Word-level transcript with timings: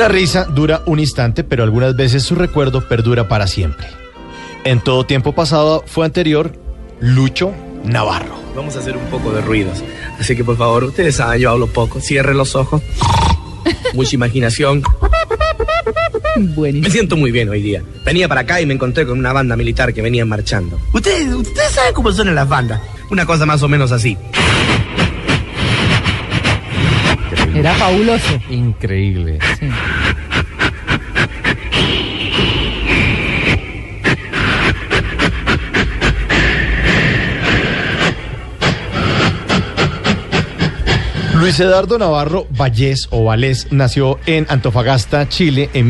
Una 0.00 0.08
risa 0.08 0.44
dura 0.44 0.82
un 0.86 0.98
instante, 0.98 1.44
pero 1.44 1.62
algunas 1.62 1.94
veces 1.94 2.22
su 2.22 2.34
recuerdo 2.34 2.88
perdura 2.88 3.28
para 3.28 3.46
siempre. 3.46 3.86
En 4.64 4.80
todo 4.80 5.04
tiempo 5.04 5.34
pasado 5.34 5.84
fue 5.86 6.06
anterior 6.06 6.54
Lucho 7.00 7.52
Navarro. 7.84 8.34
Vamos 8.56 8.76
a 8.76 8.78
hacer 8.78 8.96
un 8.96 9.04
poco 9.10 9.30
de 9.30 9.42
ruidos. 9.42 9.84
Así 10.18 10.34
que 10.34 10.42
por 10.42 10.56
favor, 10.56 10.84
ustedes 10.84 11.16
saben, 11.16 11.42
yo 11.42 11.50
hablo 11.50 11.66
poco. 11.66 12.00
Cierren 12.00 12.38
los 12.38 12.54
ojos. 12.54 12.80
Mucha 13.92 14.14
imaginación. 14.14 14.82
Buenísimo. 16.36 16.88
Me 16.88 16.90
siento 16.90 17.18
muy 17.18 17.30
bien 17.30 17.50
hoy 17.50 17.60
día. 17.60 17.82
Venía 18.02 18.26
para 18.26 18.40
acá 18.40 18.58
y 18.58 18.64
me 18.64 18.72
encontré 18.72 19.04
con 19.04 19.18
una 19.18 19.34
banda 19.34 19.54
militar 19.54 19.92
que 19.92 20.00
venía 20.00 20.24
marchando. 20.24 20.80
Ustedes, 20.94 21.30
ustedes 21.34 21.72
saben 21.72 21.92
cómo 21.92 22.10
son 22.10 22.34
las 22.34 22.48
bandas. 22.48 22.80
Una 23.10 23.26
cosa 23.26 23.44
más 23.44 23.62
o 23.62 23.68
menos 23.68 23.92
así. 23.92 24.16
Era 27.60 27.74
fabuloso. 27.74 28.40
Increíble. 28.50 29.38
Sí. 29.58 29.68
Luis 41.34 41.60
Eduardo 41.60 41.98
Navarro 41.98 42.46
Vallés 42.50 43.08
o 43.10 43.24
Vallés 43.24 43.66
nació 43.70 44.18
en 44.24 44.46
Antofagasta, 44.48 45.28
Chile, 45.28 45.68
en 45.74 45.88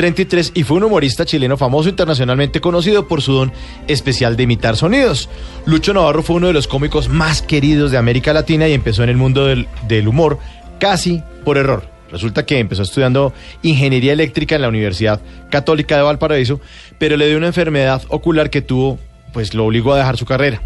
1933 0.00 0.52
y 0.54 0.64
fue 0.64 0.78
un 0.78 0.84
humorista 0.84 1.26
chileno 1.26 1.58
famoso 1.58 1.88
internacionalmente 1.88 2.60
conocido 2.60 3.06
por 3.06 3.20
su 3.20 3.34
don 3.34 3.52
especial 3.86 4.36
de 4.36 4.44
imitar 4.44 4.76
sonidos. 4.76 5.28
Lucho 5.66 5.92
Navarro 5.92 6.22
fue 6.22 6.36
uno 6.36 6.46
de 6.46 6.54
los 6.54 6.66
cómicos 6.66 7.08
más 7.08 7.42
queridos 7.42 7.90
de 7.90 7.98
América 7.98 8.32
Latina 8.32 8.66
y 8.66 8.72
empezó 8.72 9.02
en 9.02 9.10
el 9.10 9.18
mundo 9.18 9.44
del, 9.44 9.68
del 9.86 10.08
humor 10.08 10.38
casi 10.78 11.22
por 11.44 11.58
error. 11.58 11.84
Resulta 12.10 12.46
que 12.46 12.58
empezó 12.58 12.82
estudiando 12.82 13.34
ingeniería 13.62 14.14
eléctrica 14.14 14.56
en 14.56 14.62
la 14.62 14.68
Universidad 14.68 15.20
Católica 15.50 15.96
de 15.96 16.02
Valparaíso, 16.02 16.60
pero 16.98 17.16
le 17.16 17.28
dio 17.28 17.36
una 17.36 17.48
enfermedad 17.48 18.02
ocular 18.08 18.50
que 18.50 18.62
tuvo, 18.62 18.98
pues 19.32 19.54
lo 19.54 19.66
obligó 19.66 19.92
a 19.92 19.98
dejar 19.98 20.16
su 20.16 20.24
carrera. 20.24 20.62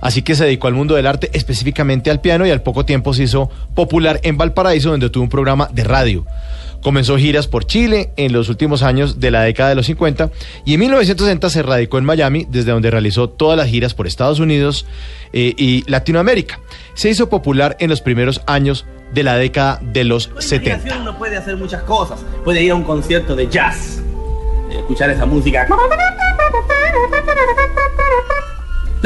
Así 0.00 0.22
que 0.22 0.34
se 0.34 0.44
dedicó 0.44 0.68
al 0.68 0.74
mundo 0.74 0.94
del 0.94 1.06
arte, 1.06 1.30
específicamente 1.32 2.10
al 2.10 2.20
piano, 2.20 2.46
y 2.46 2.50
al 2.50 2.62
poco 2.62 2.84
tiempo 2.84 3.14
se 3.14 3.24
hizo 3.24 3.50
popular 3.74 4.20
en 4.22 4.36
Valparaíso, 4.36 4.90
donde 4.90 5.10
tuvo 5.10 5.24
un 5.24 5.30
programa 5.30 5.68
de 5.72 5.84
radio. 5.84 6.24
Comenzó 6.82 7.16
giras 7.16 7.48
por 7.48 7.66
Chile 7.66 8.12
en 8.16 8.32
los 8.32 8.48
últimos 8.48 8.82
años 8.82 9.18
de 9.18 9.30
la 9.30 9.42
década 9.42 9.70
de 9.70 9.74
los 9.74 9.86
50 9.86 10.30
y 10.64 10.74
en 10.74 10.80
1960 10.80 11.50
se 11.50 11.62
radicó 11.62 11.98
en 11.98 12.04
Miami, 12.04 12.46
desde 12.48 12.70
donde 12.70 12.90
realizó 12.90 13.28
todas 13.28 13.56
las 13.56 13.68
giras 13.68 13.94
por 13.94 14.06
Estados 14.06 14.38
Unidos 14.38 14.86
eh, 15.32 15.54
y 15.56 15.82
Latinoamérica. 15.90 16.60
Se 16.94 17.10
hizo 17.10 17.28
popular 17.28 17.76
en 17.80 17.90
los 17.90 18.02
primeros 18.02 18.40
años 18.46 18.86
de 19.12 19.22
la 19.22 19.36
década 19.36 19.80
de 19.82 20.04
los 20.04 20.30
70. 20.38 20.98
Uno 21.00 21.18
puede 21.18 21.36
hacer 21.36 21.56
muchas 21.56 21.82
cosas. 21.82 22.24
Puede 22.44 22.62
ir 22.62 22.70
a 22.70 22.74
un 22.74 22.84
concierto 22.84 23.34
de 23.34 23.48
jazz, 23.48 24.00
escuchar 24.70 25.10
esa 25.10 25.26
música. 25.26 25.66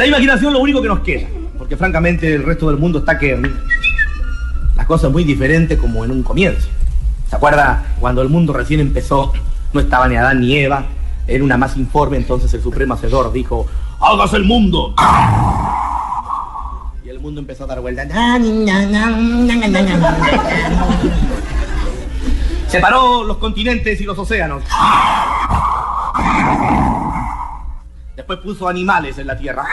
La 0.01 0.07
imaginación 0.07 0.51
lo 0.51 0.57
único 0.57 0.81
que 0.81 0.87
nos 0.87 1.01
queda, 1.01 1.27
porque 1.59 1.77
francamente 1.77 2.33
el 2.33 2.43
resto 2.43 2.67
del 2.69 2.79
mundo 2.79 2.97
está 2.97 3.19
que 3.19 3.39
las 4.75 4.85
cosas 4.87 5.11
muy 5.11 5.23
diferentes 5.23 5.77
como 5.77 6.03
en 6.03 6.09
un 6.09 6.23
comienzo. 6.23 6.67
¿Se 7.29 7.35
acuerda 7.35 7.85
cuando 7.99 8.23
el 8.23 8.29
mundo 8.29 8.51
recién 8.51 8.79
empezó? 8.79 9.31
No 9.71 9.79
estaba 9.79 10.07
ni 10.07 10.15
Adán 10.15 10.39
ni 10.39 10.57
Eva, 10.57 10.85
era 11.27 11.43
una 11.43 11.55
más 11.55 11.77
informe, 11.77 12.17
entonces 12.17 12.51
el 12.51 12.63
Supremo 12.63 12.95
Hacedor 12.95 13.31
dijo, 13.31 13.67
¡hágase 13.99 14.37
el 14.37 14.45
mundo! 14.45 14.95
Y 17.05 17.09
el 17.09 17.19
mundo 17.19 17.39
empezó 17.39 17.65
a 17.65 17.67
dar 17.67 17.81
vueltas. 17.81 18.07
Separó 22.69 23.23
los 23.23 23.37
continentes 23.37 24.01
y 24.01 24.03
los 24.05 24.17
océanos. 24.17 24.63
Después 28.15 28.39
puso 28.39 28.67
animales 28.67 29.19
en 29.19 29.27
la 29.27 29.37
tierra. 29.37 29.67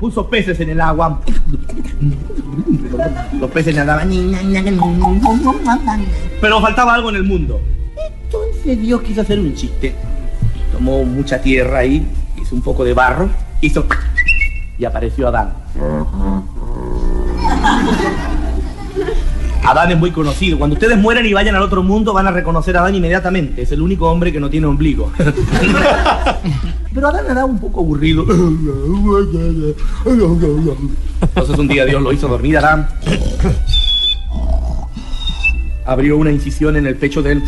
Puso 0.00 0.28
peces 0.28 0.60
en 0.60 0.70
el 0.70 0.80
agua. 0.80 1.20
Los 3.38 3.50
peces 3.50 3.74
nadaban. 3.74 4.10
Pero 6.40 6.60
faltaba 6.60 6.94
algo 6.94 7.08
en 7.10 7.16
el 7.16 7.24
mundo. 7.24 7.60
Entonces 8.24 8.80
Dios 8.80 9.02
quiso 9.02 9.22
hacer 9.22 9.38
un 9.38 9.54
chiste. 9.54 9.94
Tomó 10.72 11.04
mucha 11.04 11.40
tierra 11.40 11.78
ahí, 11.78 12.06
hizo 12.40 12.54
un 12.54 12.62
poco 12.62 12.84
de 12.84 12.92
barro, 12.92 13.28
hizo 13.60 13.86
y 14.76 14.84
apareció 14.84 15.28
Adán. 15.28 15.54
Adán 19.64 19.90
es 19.92 19.98
muy 19.98 20.10
conocido. 20.10 20.58
Cuando 20.58 20.74
ustedes 20.74 20.98
mueran 20.98 21.24
y 21.24 21.32
vayan 21.32 21.54
al 21.54 21.62
otro 21.62 21.82
mundo, 21.82 22.12
van 22.12 22.26
a 22.26 22.30
reconocer 22.30 22.76
a 22.76 22.80
Adán 22.80 22.94
inmediatamente. 22.94 23.62
Es 23.62 23.72
el 23.72 23.80
único 23.80 24.10
hombre 24.10 24.30
que 24.30 24.38
no 24.38 24.50
tiene 24.50 24.66
ombligo. 24.66 25.10
Pero 26.94 27.08
Adán 27.08 27.24
era 27.30 27.44
un 27.46 27.58
poco 27.58 27.80
aburrido. 27.80 28.24
Entonces 31.20 31.58
un 31.58 31.66
día 31.66 31.86
Dios 31.86 32.02
lo 32.02 32.12
hizo 32.12 32.28
dormir 32.28 32.58
Adán. 32.58 32.88
Abrió 35.86 36.18
una 36.18 36.30
incisión 36.30 36.76
en 36.76 36.86
el 36.86 36.96
pecho 36.96 37.22
de 37.22 37.32
él. 37.32 37.42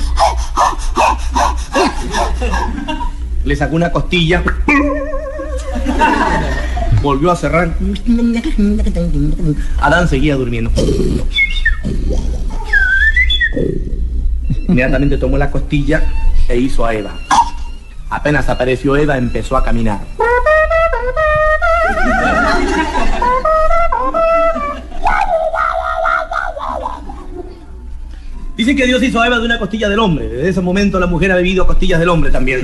Le 3.45 3.57
sacó 3.57 3.77
una 3.77 3.93
costilla. 3.93 4.43
Volvió 7.03 7.31
a 7.31 7.37
cerrar. 7.37 7.77
Adán 9.81 10.09
seguía 10.09 10.35
durmiendo. 10.35 10.71
Inmediatamente 14.69 15.19
tomó 15.19 15.39
la 15.39 15.51
costilla 15.51 16.03
e 16.49 16.59
hizo 16.59 16.85
a 16.85 16.95
Eva. 16.95 17.13
Apenas 18.11 18.49
apareció 18.49 18.97
Eva, 18.97 19.17
empezó 19.17 19.57
a 19.57 19.65
caminar. 19.65 20.01
Dicen 28.57 28.77
que 28.77 28.87
Dios 28.87 29.03
hizo 29.03 29.21
a 29.21 29.27
Eva 29.27 29.39
de 29.39 29.45
una 29.45 29.59
costilla 29.59 29.89
del 29.89 29.99
hombre. 29.99 30.29
Desde 30.29 30.49
ese 30.49 30.61
momento 30.63 30.99
la 30.99 31.07
mujer 31.07 31.31
ha 31.33 31.37
bebido 31.37 31.67
costillas 31.67 32.01
del 32.01 32.09
hombre 32.09 32.31
también. 32.31 32.63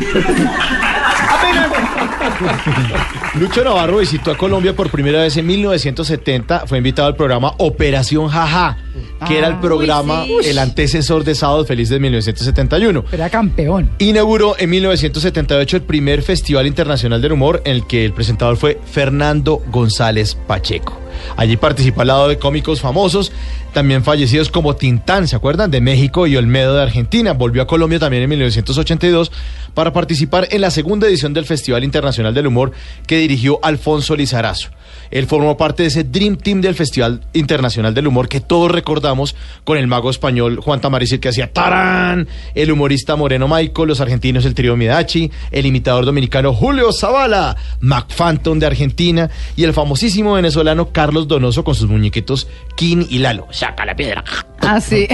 Lucho 3.34 3.64
Navarro 3.64 3.98
visitó 3.98 4.30
a 4.30 4.36
Colombia 4.36 4.74
por 4.74 4.90
primera 4.90 5.20
vez 5.20 5.36
en 5.36 5.46
1970. 5.46 6.66
Fue 6.66 6.78
invitado 6.78 7.08
al 7.08 7.16
programa 7.16 7.54
Operación 7.58 8.28
Jaja, 8.28 8.78
que 9.26 9.38
era 9.38 9.48
el 9.48 9.58
programa, 9.58 10.24
sí. 10.24 10.50
el 10.50 10.58
antecesor 10.58 11.24
de 11.24 11.34
Sábado 11.34 11.64
Feliz 11.64 11.88
de 11.88 11.98
1971. 11.98 13.04
Era 13.10 13.30
campeón. 13.30 13.90
Inauguró 13.98 14.54
en 14.58 14.70
1978 14.70 15.76
el 15.78 15.82
primer 15.82 16.22
Festival 16.22 16.66
Internacional 16.66 17.20
del 17.20 17.32
Humor, 17.32 17.62
en 17.64 17.72
el 17.72 17.86
que 17.86 18.04
el 18.04 18.12
presentador 18.12 18.56
fue 18.56 18.78
Fernando 18.90 19.62
González 19.70 20.36
Pacheco. 20.46 21.01
Allí 21.36 21.56
participó 21.56 22.02
al 22.02 22.08
lado 22.08 22.28
de 22.28 22.38
cómicos 22.38 22.80
famosos, 22.80 23.32
también 23.72 24.04
fallecidos 24.04 24.50
como 24.50 24.76
Tintán, 24.76 25.28
¿se 25.28 25.36
acuerdan? 25.36 25.70
De 25.70 25.80
México 25.80 26.26
y 26.26 26.36
Olmedo 26.36 26.74
de 26.74 26.82
Argentina. 26.82 27.32
Volvió 27.32 27.62
a 27.62 27.66
Colombia 27.66 27.98
también 27.98 28.22
en 28.22 28.30
1982 28.30 29.32
para 29.74 29.92
participar 29.92 30.48
en 30.50 30.60
la 30.60 30.70
segunda 30.70 31.06
edición 31.06 31.32
del 31.32 31.46
Festival 31.46 31.84
Internacional 31.84 32.34
del 32.34 32.46
Humor 32.46 32.72
que 33.06 33.18
dirigió 33.18 33.58
Alfonso 33.62 34.16
Lizarazo. 34.16 34.70
Él 35.10 35.26
formó 35.26 35.58
parte 35.58 35.82
de 35.82 35.88
ese 35.88 36.04
Dream 36.04 36.36
Team 36.36 36.62
del 36.62 36.74
Festival 36.74 37.20
Internacional 37.34 37.92
del 37.92 38.06
Humor 38.06 38.28
que 38.28 38.40
todos 38.40 38.70
recordamos 38.70 39.36
con 39.64 39.76
el 39.76 39.86
mago 39.86 40.08
español 40.10 40.58
Juan 40.60 40.80
Tamariz 40.80 41.18
que 41.20 41.28
hacía 41.28 41.52
¡Tarán! 41.52 42.28
El 42.54 42.72
humorista 42.72 43.14
Moreno 43.14 43.46
Michael, 43.46 43.88
los 43.88 44.00
argentinos 44.00 44.46
el 44.46 44.54
trío 44.54 44.76
Midachi, 44.76 45.30
el 45.50 45.66
imitador 45.66 46.06
dominicano 46.06 46.54
Julio 46.54 46.92
Zavala, 46.92 47.56
Mac 47.80 48.06
Phantom 48.16 48.58
de 48.58 48.66
Argentina 48.66 49.30
y 49.54 49.64
el 49.64 49.74
famosísimo 49.74 50.32
venezolano 50.34 50.92
Carlos 50.92 51.01
Donoso 51.10 51.64
con 51.64 51.74
sus 51.74 51.88
muñequitos 51.88 52.46
Kin 52.76 53.06
y 53.08 53.18
Lalo. 53.18 53.48
¡Saca 53.50 53.84
la 53.84 53.96
piedra! 53.96 54.22
Ah, 54.60 54.80
sí. 54.80 55.08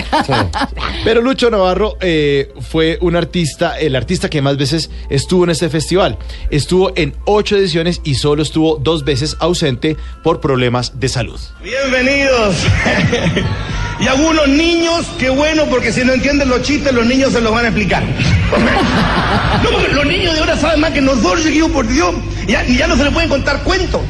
Pero 1.04 1.22
Lucho 1.22 1.50
Navarro 1.50 1.96
eh, 2.00 2.52
fue 2.60 2.98
un 3.00 3.16
artista, 3.16 3.78
el 3.78 3.96
artista 3.96 4.28
que 4.28 4.42
más 4.42 4.58
veces 4.58 4.90
estuvo 5.08 5.44
en 5.44 5.50
este 5.50 5.70
festival. 5.70 6.18
Estuvo 6.50 6.92
en 6.94 7.14
ocho 7.24 7.56
ediciones 7.56 8.02
y 8.04 8.16
solo 8.16 8.42
estuvo 8.42 8.76
dos 8.76 9.04
veces 9.04 9.36
ausente 9.40 9.96
por 10.22 10.40
problemas 10.40 11.00
de 11.00 11.08
salud. 11.08 11.40
Bienvenidos. 11.62 12.56
y 14.00 14.06
algunos 14.06 14.46
niños, 14.48 15.06
qué 15.18 15.30
bueno, 15.30 15.64
porque 15.70 15.90
si 15.90 16.04
no 16.04 16.12
entienden 16.12 16.50
los 16.50 16.62
chistes, 16.62 16.92
los 16.92 17.06
niños 17.06 17.32
se 17.32 17.40
los 17.40 17.52
van 17.52 17.64
a 17.64 17.68
explicar. 17.68 18.02
no, 19.62 19.70
porque 19.70 19.92
los 19.94 20.04
niños 20.04 20.34
de 20.34 20.40
ahora 20.40 20.56
saben 20.58 20.80
más 20.80 20.90
que 20.90 21.00
nosotros, 21.00 21.42
chiquillos, 21.42 21.70
por 21.70 21.88
Dios. 21.88 22.14
Ya, 22.46 22.62
y 22.66 22.76
ya 22.76 22.86
no 22.86 22.96
se 22.96 23.04
les 23.04 23.12
pueden 23.12 23.30
contar 23.30 23.62
cuentos. 23.62 24.02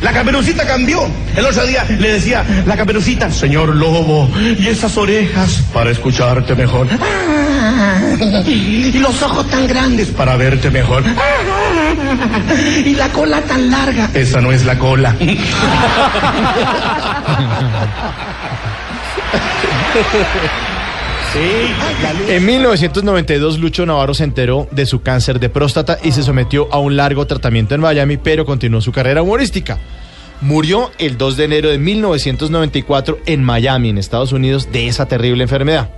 La 0.00 0.12
caperucita 0.12 0.66
cambió. 0.66 1.08
El 1.36 1.46
otro 1.46 1.66
día 1.66 1.84
le 1.88 2.12
decía 2.12 2.44
la 2.66 2.76
caperucita, 2.76 3.30
señor 3.30 3.74
lobo, 3.74 4.30
y 4.58 4.68
esas 4.68 4.96
orejas 4.96 5.62
para 5.72 5.90
escucharte 5.90 6.54
mejor. 6.54 6.88
Y 8.46 8.98
los 8.98 9.22
ojos 9.22 9.48
tan 9.50 9.66
grandes 9.66 10.08
para 10.08 10.36
verte 10.36 10.70
mejor. 10.70 11.02
Y 12.84 12.94
la 12.94 13.08
cola 13.10 13.40
tan 13.42 13.70
larga. 13.70 14.10
Esa 14.14 14.40
no 14.40 14.52
es 14.52 14.64
la 14.64 14.78
cola. 14.78 15.14
En 22.28 22.44
1992, 22.44 23.58
Lucho 23.58 23.86
Navarro 23.86 24.14
se 24.14 24.24
enteró 24.24 24.68
de 24.70 24.84
su 24.84 25.02
cáncer 25.02 25.38
de 25.40 25.48
próstata 25.48 25.98
y 26.02 26.12
se 26.12 26.22
sometió 26.22 26.68
a 26.72 26.78
un 26.78 26.96
largo 26.96 27.26
tratamiento 27.26 27.74
en 27.74 27.80
Miami, 27.80 28.16
pero 28.16 28.44
continuó 28.44 28.80
su 28.80 28.92
carrera 28.92 29.22
humorística. 29.22 29.78
Murió 30.40 30.90
el 30.98 31.16
2 31.16 31.36
de 31.36 31.44
enero 31.44 31.68
de 31.70 31.78
1994 31.78 33.18
en 33.26 33.42
Miami, 33.44 33.90
en 33.90 33.98
Estados 33.98 34.32
Unidos, 34.32 34.70
de 34.72 34.88
esa 34.88 35.06
terrible 35.06 35.44
enfermedad. 35.44 35.90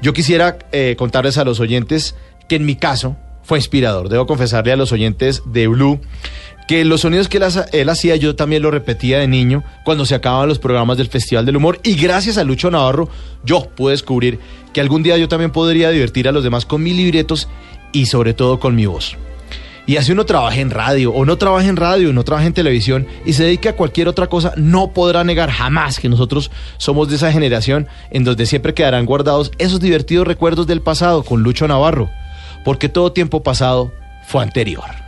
Yo 0.00 0.12
quisiera 0.12 0.58
eh, 0.70 0.96
contarles 0.98 1.38
a 1.38 1.44
los 1.44 1.60
oyentes 1.60 2.14
que 2.46 2.56
en 2.56 2.66
mi 2.66 2.76
caso 2.76 3.16
fue 3.42 3.58
inspirador. 3.58 4.08
Debo 4.08 4.26
confesarle 4.26 4.72
a 4.72 4.76
los 4.76 4.92
oyentes 4.92 5.42
de 5.46 5.66
Blue 5.66 6.00
que 6.66 6.84
los 6.84 7.02
sonidos 7.02 7.28
que 7.28 7.40
él, 7.72 7.88
hacía 7.88 8.16
yo 8.16 8.36
también 8.36 8.62
lo 8.62 8.70
repetía 8.70 9.18
de 9.18 9.28
niño 9.28 9.62
cuando 9.84 10.06
se 10.06 10.14
acababan 10.14 10.48
los 10.48 10.58
programas 10.58 10.96
del 10.96 11.08
Festival 11.08 11.44
del 11.44 11.56
Humor 11.56 11.78
y 11.82 11.94
gracias 11.94 12.38
a 12.38 12.44
Lucho 12.44 12.70
Navarro 12.70 13.08
yo 13.44 13.68
pude 13.68 13.92
descubrir 13.92 14.38
que 14.72 14.80
algún 14.80 15.02
día 15.02 15.18
yo 15.18 15.28
también 15.28 15.50
podría 15.50 15.90
divertir 15.90 16.26
a 16.28 16.32
los 16.32 16.42
demás 16.42 16.64
con 16.64 16.82
mis 16.82 16.96
libretos 16.96 17.48
y 17.92 18.06
sobre 18.06 18.34
todo 18.34 18.58
con 18.58 18.74
mi 18.74 18.86
voz. 18.86 19.16
Y 19.86 19.98
así 19.98 20.12
uno 20.12 20.24
trabaja 20.24 20.60
en 20.60 20.70
radio 20.70 21.12
o 21.12 21.26
no 21.26 21.36
trabaja 21.36 21.68
en 21.68 21.76
radio, 21.76 22.12
no 22.14 22.24
trabaja 22.24 22.46
en 22.46 22.54
televisión 22.54 23.06
y 23.26 23.34
se 23.34 23.44
dedica 23.44 23.70
a 23.70 23.76
cualquier 23.76 24.08
otra 24.08 24.28
cosa, 24.28 24.54
no 24.56 24.92
podrá 24.92 25.24
negar 25.24 25.50
jamás 25.50 26.00
que 26.00 26.08
nosotros 26.08 26.50
somos 26.78 27.10
de 27.10 27.16
esa 27.16 27.30
generación 27.30 27.86
en 28.10 28.24
donde 28.24 28.46
siempre 28.46 28.72
quedarán 28.72 29.04
guardados 29.04 29.52
esos 29.58 29.80
divertidos 29.80 30.26
recuerdos 30.26 30.66
del 30.66 30.80
pasado 30.80 31.22
con 31.22 31.42
Lucho 31.42 31.68
Navarro, 31.68 32.10
porque 32.64 32.88
todo 32.88 33.12
tiempo 33.12 33.42
pasado 33.42 33.92
fue 34.26 34.42
anterior. 34.42 35.03